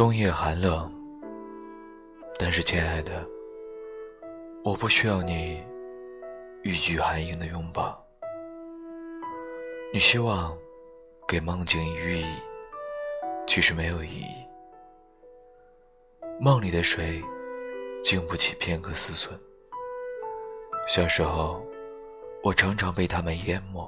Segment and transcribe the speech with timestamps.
[0.00, 0.90] 冬夜寒冷，
[2.38, 3.22] 但是亲爱的，
[4.64, 5.62] 我不需要你
[6.62, 8.02] 欲拒还迎的拥抱。
[9.92, 10.56] 你希望
[11.28, 12.24] 给梦境以寓意，
[13.46, 14.34] 其实没有意义。
[16.40, 17.22] 梦里的水
[18.02, 19.38] 经不起片刻思忖。
[20.88, 21.62] 小时候，
[22.42, 23.86] 我常常被他们淹没。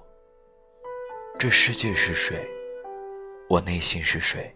[1.39, 2.47] 这世界是水，
[3.49, 4.55] 我内心是水。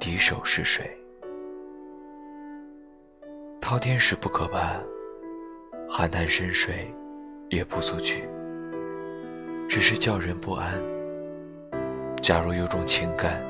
[0.00, 0.90] 敌手是谁？
[3.60, 4.82] 滔天时不可攀，
[5.86, 6.90] 寒潭深水
[7.50, 8.26] 也不足惧。
[9.68, 10.82] 只是叫人不安。
[12.22, 13.44] 假如有种情感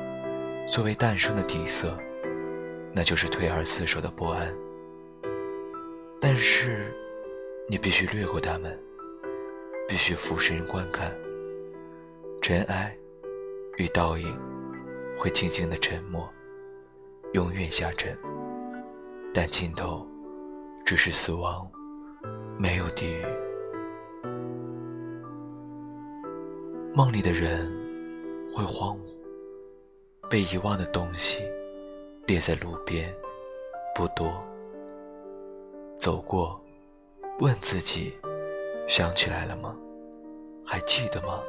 [0.67, 1.97] 作为诞生的底色，
[2.93, 4.53] 那就是退而自守的不安。
[6.19, 6.93] 但是，
[7.69, 8.77] 你必须掠过他们，
[9.87, 11.15] 必须俯身观看。
[12.41, 12.93] 尘埃
[13.77, 14.37] 与倒影
[15.17, 16.29] 会静静的沉默。
[17.33, 18.17] 永远下沉，
[19.33, 20.05] 但尽头
[20.85, 21.65] 只是死亡，
[22.59, 23.25] 没有地狱。
[26.93, 27.71] 梦里的人
[28.53, 31.39] 会荒芜，被遗忘的东西
[32.27, 33.09] 列在路边，
[33.95, 34.29] 不多。
[35.95, 36.61] 走过，
[37.39, 38.13] 问自己：
[38.89, 39.73] 想起来了吗？
[40.65, 41.41] 还记得吗？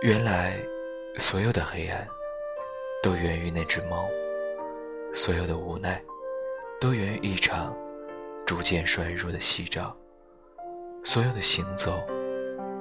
[0.00, 0.56] 原来，
[1.18, 2.08] 所有的黑暗。
[3.06, 4.04] 都源于那只猫，
[5.14, 6.02] 所有的无奈，
[6.80, 7.72] 都源于一场
[8.44, 9.96] 逐渐衰弱的夕照。
[11.04, 12.04] 所有的行走，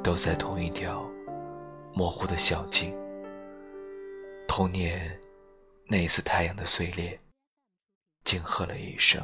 [0.03, 1.07] 都在同一条
[1.93, 2.91] 模糊的小径。
[4.47, 5.15] 童年
[5.85, 7.19] 那一次太阳的碎裂，
[8.23, 9.21] 惊喝了一声。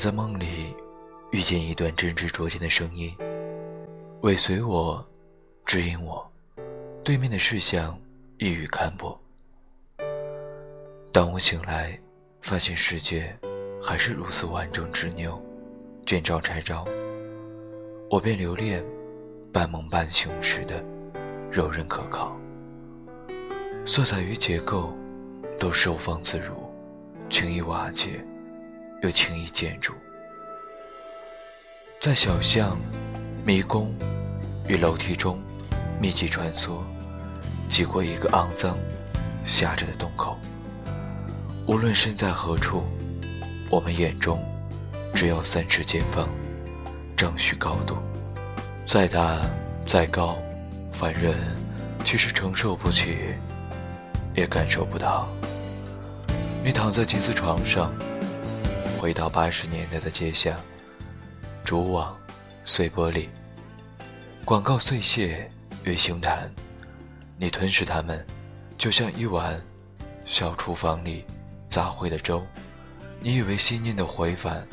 [0.00, 0.74] 在梦里
[1.30, 3.14] 遇见一段真挚灼见的声音，
[4.22, 5.06] 尾随我，
[5.66, 6.26] 指引我，
[7.04, 8.00] 对面的视向
[8.38, 9.20] 一语堪破。
[11.12, 12.00] 当我醒来，
[12.40, 13.38] 发现世界
[13.78, 15.38] 还是如此完整执拗，
[16.06, 16.86] 卷招拆招，
[18.08, 18.82] 我便留恋
[19.52, 20.82] 半梦半醒时的
[21.52, 22.34] 柔韧可靠。
[23.84, 24.96] 色彩与结构
[25.58, 26.54] 都收放自如，
[27.28, 28.24] 轻易瓦解。
[29.02, 29.94] 又轻易建筑，
[31.98, 32.78] 在小巷、
[33.46, 33.94] 迷宫
[34.68, 35.40] 与楼梯中
[35.98, 36.80] 密集穿梭，
[37.66, 38.76] 挤过一个肮脏、
[39.46, 40.36] 狭窄的洞口。
[41.66, 42.82] 无论身在何处，
[43.70, 44.38] 我们眼中
[45.14, 46.28] 只有三尺见方，
[47.16, 47.96] 正许高度。
[48.86, 49.40] 再大
[49.86, 50.36] 再高，
[50.92, 51.34] 凡人
[52.04, 53.16] 其实承受不起，
[54.34, 55.26] 也感受不到。
[56.62, 57.90] 你躺在金丝床上。
[59.00, 60.54] 回到八十年代的街巷，
[61.64, 62.14] 蛛网、
[62.64, 63.28] 碎玻璃、
[64.44, 65.50] 广告碎屑
[65.84, 66.52] 与星坛，
[67.38, 68.22] 你吞噬它们，
[68.76, 69.58] 就像一碗
[70.26, 71.24] 小厨房里
[71.66, 72.44] 杂烩的粥。
[73.22, 74.68] 你以为信念的回返，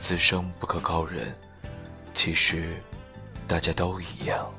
[0.00, 1.32] 此生不可告人，
[2.12, 2.82] 其实
[3.46, 4.52] 大家都一样。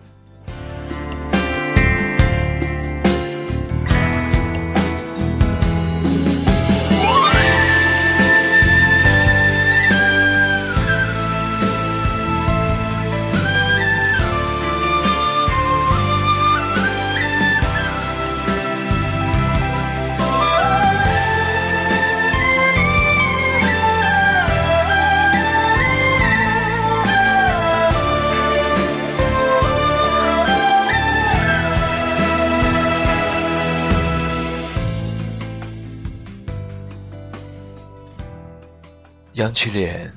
[39.39, 40.13] 扬起脸，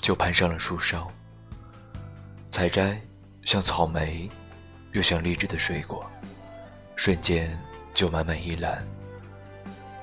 [0.00, 1.06] 就攀上了树梢。
[2.50, 2.98] 采摘，
[3.44, 4.26] 像草莓，
[4.92, 6.10] 又像荔枝的水果，
[6.96, 7.60] 瞬间
[7.92, 8.82] 就满满一篮。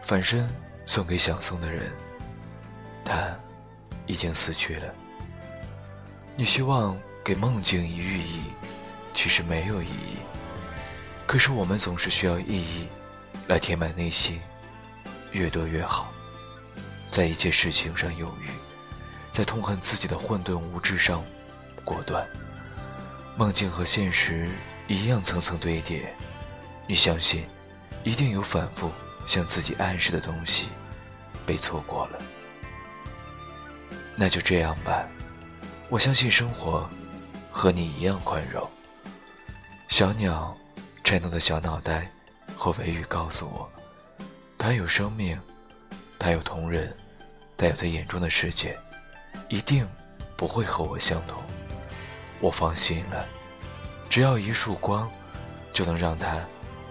[0.03, 0.47] 反身
[0.85, 1.91] 送给想送的人，
[3.03, 3.35] 他
[4.05, 4.93] 已经死去了。
[6.35, 6.95] 你希望
[7.25, 8.41] 给梦境以寓意，
[9.11, 10.19] 其实没有意义。
[11.25, 12.87] 可是我们总是需要意义，
[13.47, 14.39] 来填满内心，
[15.31, 16.13] 越多越好。
[17.17, 18.51] 在一切事情上犹豫，
[19.31, 21.23] 在痛恨自己的混沌无知上
[21.83, 22.23] 果断。
[23.35, 24.47] 梦境和现实
[24.85, 26.15] 一样层层堆叠，
[26.85, 27.47] 你相信，
[28.03, 28.91] 一定有反复
[29.25, 30.67] 向自己暗示的东西
[31.43, 32.19] 被错过了。
[34.15, 35.03] 那就这样吧，
[35.89, 36.87] 我相信生活
[37.51, 38.69] 和你一样宽容。
[39.87, 40.55] 小鸟
[41.03, 42.11] 颤动的小脑袋
[42.55, 43.67] 和尾羽告诉我，
[44.55, 45.35] 它有生命。
[46.19, 46.95] 它有同人，
[47.57, 48.77] 带有他眼中的世界，
[49.49, 49.85] 一定
[50.37, 51.41] 不会和我相同。
[52.39, 53.25] 我放心了，
[54.07, 55.09] 只要一束光，
[55.73, 56.39] 就能让他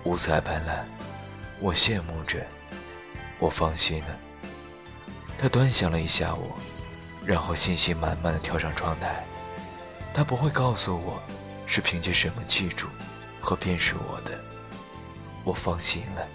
[0.03, 0.85] 五彩斑斓。
[1.61, 2.45] 我羡慕着，
[3.39, 4.09] 我放心了。
[5.39, 6.59] 他端详了一下我，
[7.25, 9.25] 然后信心满满的跳上窗台。
[10.13, 11.23] 他不会告诉我，
[11.65, 12.89] 是凭借什么记住
[13.41, 14.37] 和辨识我的。
[15.45, 16.27] 我放心了。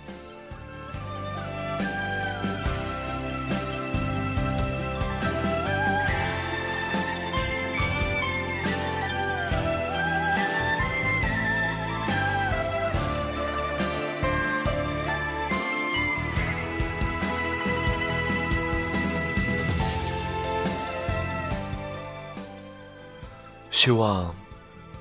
[23.83, 24.31] 希望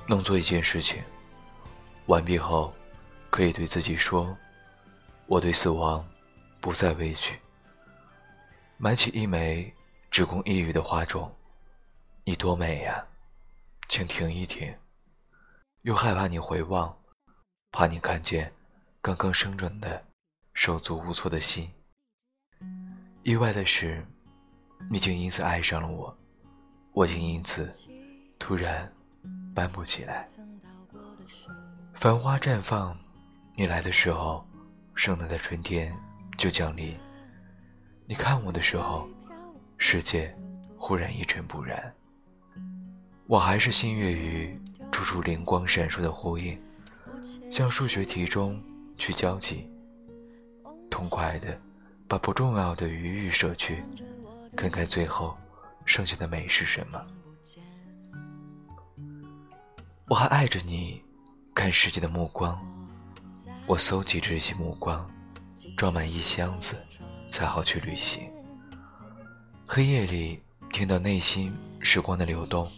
[0.07, 1.03] 能做一件事情，
[2.07, 2.73] 完毕后
[3.29, 4.35] 可以对自己说
[5.29, 6.03] ：“我对死亡
[6.59, 7.37] 不再畏惧。”
[8.81, 9.71] 买起一枚
[10.09, 11.31] 只供一隅的花种，
[12.23, 13.05] 你多美呀！
[13.87, 14.75] 请停一停，
[15.83, 16.97] 又害怕你回望，
[17.71, 18.51] 怕你看见
[18.99, 20.03] 刚刚生长的
[20.55, 21.71] 手足无措的心。
[23.21, 24.03] 意外的是，
[24.89, 26.17] 你竟因此爱上了我，
[26.93, 27.71] 我竟因此。
[28.41, 28.91] 突然，
[29.53, 30.27] 搬不起来。
[31.93, 32.97] 繁花绽放，
[33.55, 34.43] 你来的时候，
[34.95, 35.95] 盛大的春天
[36.39, 36.97] 就降临。
[38.07, 39.07] 你看我的时候，
[39.77, 40.35] 世界
[40.75, 41.93] 忽然一尘不染。
[43.27, 44.59] 我还是心悦于
[44.91, 46.59] 处处灵光闪烁的呼应，
[47.51, 48.59] 像数学题中
[48.97, 49.69] 去交集，
[50.89, 51.57] 痛快的
[52.07, 53.83] 把不重要的余欲舍去，
[54.57, 55.37] 看看最后
[55.85, 56.99] 剩下的美是什么。
[60.11, 61.01] 我还爱着你，
[61.55, 62.61] 看世界的目光。
[63.65, 65.09] 我搜集这些目光，
[65.77, 66.75] 装满一箱子，
[67.29, 68.29] 才好去旅行。
[69.65, 72.69] 黑夜里听到内心时光的流动。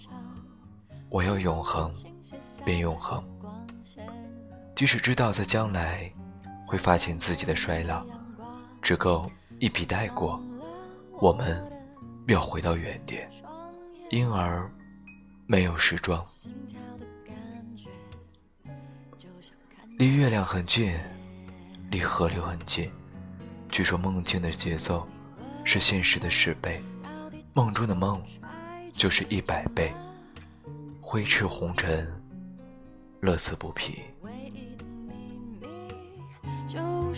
[1.10, 1.92] 我要永恒，
[2.64, 3.24] 便永恒。
[4.76, 6.14] 即使知道在将来
[6.68, 8.06] 会发现自己的衰老，
[8.80, 9.28] 只够
[9.58, 10.40] 一笔带过。
[11.20, 11.68] 我们
[12.28, 13.28] 要回到原点，
[14.12, 14.72] 因而
[15.54, 16.26] 没有时装。
[20.00, 20.98] 离月亮很近，
[21.92, 22.92] 离河流很近。
[23.70, 25.08] 据说梦境的节奏
[25.64, 26.82] 是现实的十倍，
[27.54, 28.20] 梦中的梦
[28.94, 29.94] 就是一百倍。
[31.00, 32.12] 挥斥红尘，
[33.22, 34.00] 乐此不疲。
[36.74, 37.14] 当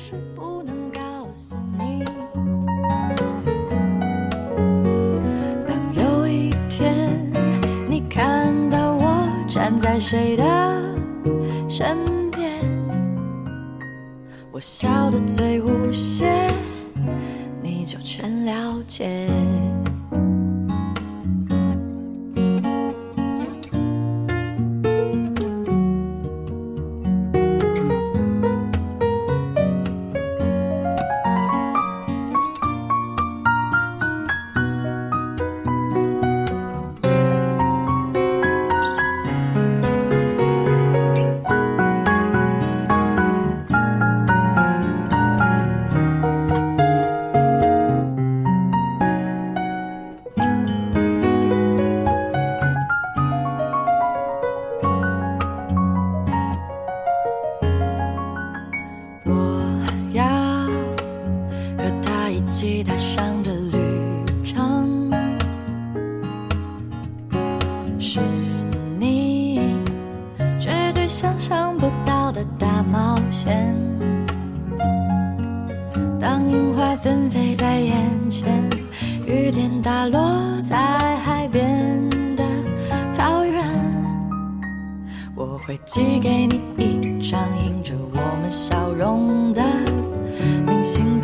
[10.08, 10.44] 谁的
[11.68, 11.98] 身
[12.30, 12.62] 边。
[14.52, 16.48] 我笑得最无邪，
[17.64, 19.28] 你就全了解。
[62.66, 63.78] 吉他上的旅
[64.44, 65.12] 程，
[68.00, 68.20] 是
[69.00, 69.60] 你
[70.60, 73.72] 绝对想象不到的大冒险。
[76.20, 78.68] 当樱花纷飞在眼前，
[79.28, 80.20] 雨点打落
[80.64, 80.76] 在
[81.18, 82.02] 海边
[82.36, 82.44] 的
[83.12, 83.64] 草原，
[85.36, 89.62] 我会寄给你一张印着我们笑容的
[90.66, 91.15] 明信片。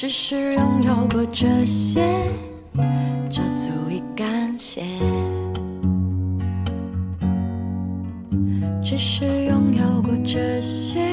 [0.00, 2.00] 只是拥有过这些，
[3.28, 4.82] 就足以感谢。
[8.82, 11.06] 只是拥有过这些，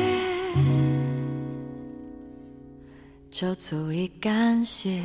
[3.29, 5.01] 就足以感谢。